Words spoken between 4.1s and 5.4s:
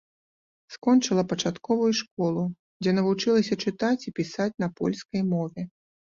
пісаць на польскай